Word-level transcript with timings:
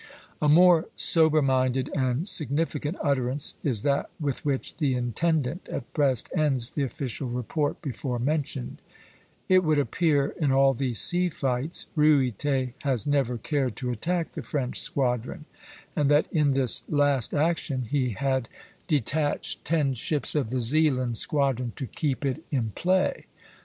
A 0.41 0.49
more 0.49 0.89
sober 0.95 1.43
minded 1.43 1.91
and 1.93 2.27
significant 2.27 2.97
utterance 3.03 3.53
is 3.63 3.83
that 3.83 4.09
with 4.19 4.43
which 4.43 4.77
the 4.77 4.95
intendant 4.95 5.69
at 5.69 5.93
Brest 5.93 6.27
ends 6.35 6.71
the 6.71 6.81
official 6.81 7.29
report 7.29 7.83
before 7.83 8.17
mentioned: 8.17 8.81
"It 9.47 9.63
would 9.63 9.77
appear 9.77 10.29
in 10.41 10.51
all 10.51 10.73
these 10.73 10.99
sea 10.99 11.29
fights 11.29 11.85
Ruyter 11.95 12.73
has 12.81 13.05
never 13.05 13.37
cared 13.37 13.75
to 13.75 13.91
attack 13.91 14.31
the 14.31 14.41
French 14.41 14.79
squadron, 14.79 15.45
and 15.95 16.09
that 16.09 16.25
in 16.33 16.53
this 16.53 16.81
last 16.89 17.35
action 17.35 17.83
he 17.83 18.13
had 18.13 18.49
detached 18.87 19.63
ten 19.63 19.93
ships 19.93 20.33
of 20.33 20.49
the 20.49 20.61
Zealand 20.61 21.17
squadron 21.17 21.73
to 21.75 21.85
keep 21.85 22.25
it 22.25 22.43
in 22.49 22.71
play." 22.71 23.27